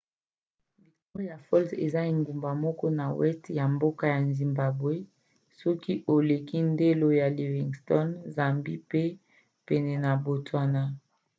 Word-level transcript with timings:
victoria 0.85 1.37
falls 1.47 1.71
eza 1.85 2.01
engumba 2.13 2.49
moko 2.63 2.85
na 2.97 3.05
weste 3.19 3.49
ya 3.59 3.65
mboka 3.73 4.07
zimbabwe 4.39 4.93
soki 5.59 5.93
oleki 6.15 6.57
ndelo 6.73 7.07
ya 7.19 7.27
livingstone 7.37 8.11
zambie 8.35 8.77
pe 8.89 9.03
pene 9.67 9.91
ya 10.03 10.13
botswana 10.23 10.81